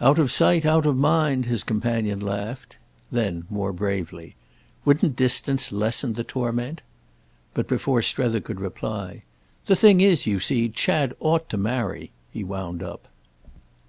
[0.00, 2.76] "Out of sight out of mind!" his companion laughed.
[3.12, 4.34] Then more bravely:
[4.84, 6.82] "Wouldn't distance lessen the torment?"
[7.54, 9.22] But before Strether could reply,
[9.66, 13.06] "The thing is, you see, Chad ought to marry!" he wound up.